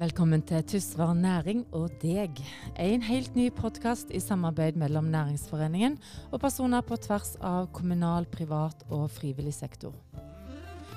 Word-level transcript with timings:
Velkommen 0.00 0.40
til 0.48 0.62
Tysvær 0.64 1.10
næring 1.12 1.66
og 1.76 1.90
deg. 2.00 2.38
En 2.80 3.02
helt 3.04 3.34
ny 3.36 3.50
podkast 3.52 4.08
i 4.16 4.20
samarbeid 4.24 4.78
mellom 4.80 5.10
Næringsforeningen 5.12 5.98
og 6.32 6.40
personer 6.40 6.80
på 6.80 6.96
tvers 6.96 7.34
av 7.44 7.68
kommunal, 7.76 8.24
privat 8.32 8.86
og 8.88 9.10
frivillig 9.12 9.52
sektor. 9.52 9.92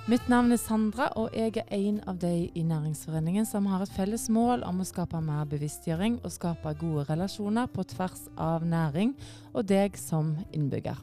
Mitt 0.08 0.31
navn 0.31 0.55
er 0.55 0.62
Sandra, 0.62 1.10
og 1.20 1.36
jeg 1.36 1.60
er 1.66 1.76
en 1.76 2.00
av 2.08 2.24
de 2.24 2.47
i 2.55 2.63
Næringsforeningen 2.63 3.44
som 3.46 3.68
har 3.68 3.84
et 3.84 3.92
felles 3.92 4.29
mål 4.31 4.63
om 4.63 4.79
å 4.79 4.88
skape 4.88 5.20
mer 5.20 5.51
bevisstgjøring 5.51 6.22
og 6.24 6.31
skape 6.31 6.78
gode 6.79 7.04
relasjoner 7.12 7.67
på 7.76 7.83
tvers 7.83 8.29
av 8.40 8.63
næring 8.63 9.17
og 9.51 9.67
deg 9.67 9.99
som 9.99 10.38
innbygger. 10.56 10.96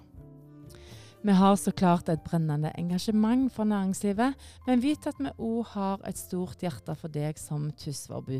Vi 1.21 1.32
har 1.37 1.57
så 1.61 1.68
klart 1.77 2.09
et 2.09 2.23
brennende 2.25 2.71
engasjement 2.80 3.53
for 3.53 3.68
næringslivet, 3.68 4.34
men 4.66 4.80
vit 4.80 5.05
at 5.07 5.18
vi 5.21 5.29
òg 5.36 5.66
har 5.75 6.00
et 6.09 6.16
stort 6.16 6.62
hjerte 6.64 6.95
for 6.96 7.12
deg 7.12 7.36
som 7.36 7.66
Tysværbu. 7.77 8.39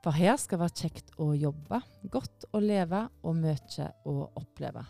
For 0.00 0.16
her 0.16 0.38
skal 0.40 0.56
det 0.56 0.62
være 0.62 0.80
kjekt 0.80 1.12
å 1.20 1.34
jobbe, 1.36 1.82
godt 2.08 2.48
å 2.56 2.62
leve 2.64 3.02
og 3.20 3.36
mye 3.42 3.90
å 4.08 4.16
oppleve. 4.40 4.86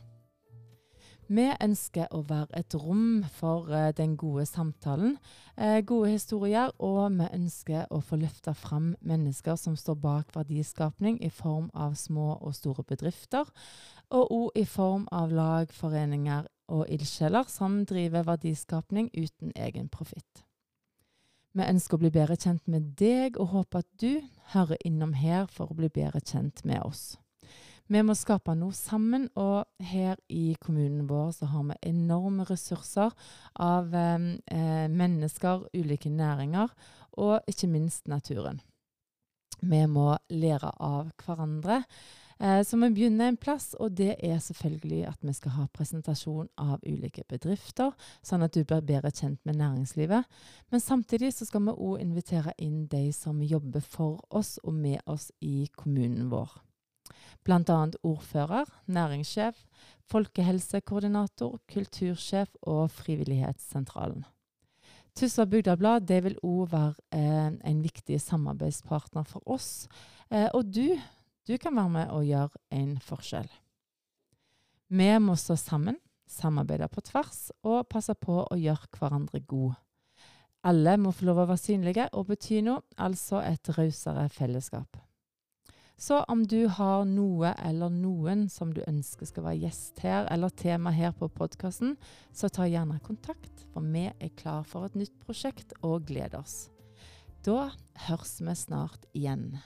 Vi 1.33 1.49
ønsker 1.65 2.07
å 2.15 2.23
være 2.29 2.61
et 2.61 2.75
rom 2.79 3.25
for 3.35 3.67
uh, 3.73 3.91
den 3.97 4.15
gode 4.21 4.47
samtalen, 4.47 5.17
uh, 5.59 5.81
gode 5.83 6.15
historier, 6.15 6.71
og 6.79 7.19
vi 7.19 7.29
ønsker 7.35 7.91
å 7.91 7.99
få 7.99 8.21
løfte 8.23 8.55
fram 8.55 8.93
mennesker 9.01 9.59
som 9.59 9.75
står 9.75 9.99
bak 10.03 10.35
verdiskapning 10.37 11.19
i 11.19 11.35
form 11.35 11.71
av 11.75 11.99
små 11.99 12.37
og 12.37 12.55
store 12.55 12.87
bedrifter, 12.87 13.49
og 14.13 14.35
òg 14.39 14.61
i 14.63 14.67
form 14.69 15.09
av 15.11 15.33
lag, 15.33 15.73
foreninger 15.73 16.47
og 16.73 16.89
ildsjeler 16.89 17.49
som 17.53 17.83
driver 17.89 18.25
verdiskapning 18.27 19.11
uten 19.15 19.53
egen 19.57 19.91
profitt. 19.93 20.45
Vi 21.53 21.65
ønsker 21.69 21.99
å 21.99 22.01
bli 22.01 22.11
bedre 22.15 22.39
kjent 22.41 22.65
med 22.73 22.95
deg, 22.97 23.37
og 23.37 23.53
håper 23.53 23.83
at 23.83 23.91
du 24.01 24.23
hører 24.55 24.81
innom 24.89 25.13
her 25.13 25.51
for 25.53 25.69
å 25.69 25.77
bli 25.77 25.91
bedre 25.93 26.23
kjent 26.25 26.65
med 26.65 26.81
oss. 26.81 27.19
Vi 27.93 28.01
må 28.01 28.15
skape 28.17 28.55
noe 28.57 28.73
sammen, 28.73 29.27
og 29.37 29.67
her 29.85 30.17
i 30.33 30.55
kommunen 30.63 31.05
vår 31.11 31.35
så 31.37 31.51
har 31.53 31.67
vi 31.69 31.77
enorme 31.91 32.47
ressurser 32.49 33.13
av 33.61 33.93
eh, 33.93 34.89
mennesker, 34.89 35.67
ulike 35.77 36.09
næringer, 36.09 36.73
og 37.21 37.51
ikke 37.51 37.69
minst 37.69 38.09
naturen. 38.09 38.63
Vi 39.61 39.83
må 39.87 40.15
lære 40.33 40.73
av 40.81 41.13
hverandre. 41.21 41.83
Eh, 42.43 42.63
så 42.67 42.77
vi 42.77 42.91
begynner 42.91 43.29
en 43.31 43.37
plass, 43.39 43.77
og 43.79 43.95
det 43.95 44.17
er 44.19 44.41
selvfølgelig 44.43 45.05
at 45.07 45.21
vi 45.23 45.35
skal 45.37 45.55
ha 45.55 45.67
presentasjon 45.71 46.49
av 46.59 46.83
ulike 46.83 47.23
bedrifter, 47.31 47.93
sånn 48.27 48.43
at 48.43 48.57
du 48.57 48.65
blir 48.65 48.83
bedre 48.83 49.13
kjent 49.15 49.39
med 49.47 49.61
næringslivet. 49.61 50.27
Men 50.75 50.83
samtidig 50.83 51.31
så 51.37 51.47
skal 51.47 51.63
vi 51.69 51.77
òg 51.77 52.03
invitere 52.03 52.57
inn 52.59 52.89
de 52.91 53.13
som 53.15 53.39
jobber 53.47 53.85
for 53.87 54.19
oss 54.31 54.57
og 54.65 54.75
med 54.75 54.99
oss 55.07 55.31
i 55.39 55.69
kommunen 55.79 56.33
vår. 56.35 56.59
Bl.a. 57.47 57.79
ordfører, 58.03 58.67
næringssjef, 58.91 59.63
folkehelsekoordinator, 60.11 61.61
kultursjef 61.71 62.59
og 62.63 62.91
Frivillighetssentralen. 62.91 64.27
Tussa 65.15 65.45
Bygdablad 65.47 66.11
vil 66.25 66.39
òg 66.43 66.71
være 66.73 66.95
eh, 67.15 67.51
en 67.71 67.83
viktig 67.85 68.19
samarbeidspartner 68.21 69.27
for 69.29 69.43
oss. 69.47 69.87
Eh, 70.33 70.49
og 70.55 70.71
du 70.75 70.97
du 71.49 71.57
kan 71.59 71.77
være 71.77 71.91
med 71.91 72.11
og 72.15 72.27
gjøre 72.27 72.61
en 72.71 72.97
forskjell. 73.03 73.51
Vi 74.93 75.09
må 75.25 75.35
stå 75.41 75.57
sammen, 75.57 75.97
samarbeide 76.29 76.89
på 76.93 77.03
tvers 77.05 77.51
og 77.65 77.89
passe 77.91 78.15
på 78.15 78.43
å 78.45 78.59
gjøre 78.59 78.91
hverandre 78.99 79.41
gode. 79.41 79.79
Alle 80.63 80.95
må 81.01 81.11
få 81.11 81.27
lov 81.27 81.41
å 81.43 81.47
være 81.51 81.59
synlige 81.59 82.05
og 82.15 82.29
bety 82.29 82.61
noe, 82.63 82.85
altså 82.95 83.41
et 83.43 83.73
rausere 83.75 84.29
fellesskap. 84.31 85.01
Så 85.99 86.21
om 86.31 86.45
du 86.47 86.67
har 86.67 87.05
noe 87.07 87.53
eller 87.63 87.91
noen 87.95 88.49
som 88.51 88.73
du 88.75 88.81
ønsker 88.87 89.29
skal 89.29 89.47
være 89.47 89.63
gjest 89.65 90.01
her, 90.03 90.27
eller 90.35 90.51
tema 90.51 90.91
her 90.95 91.13
på 91.15 91.29
podkasten, 91.31 91.97
så 92.35 92.51
ta 92.51 92.67
gjerne 92.67 92.99
kontakt, 93.07 93.67
for 93.71 93.87
vi 93.87 94.09
er 94.11 94.33
klar 94.39 94.67
for 94.67 94.87
et 94.87 94.99
nytt 94.99 95.15
prosjekt 95.23 95.75
og 95.83 96.09
gleder 96.11 96.41
oss. 96.41 96.73
Da 97.47 97.71
høres 98.09 98.39
vi 98.43 98.55
snart 98.59 99.07
igjen. 99.19 99.61